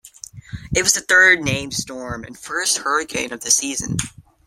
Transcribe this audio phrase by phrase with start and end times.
[0.75, 3.97] It was the third named storm and first hurricane of the season.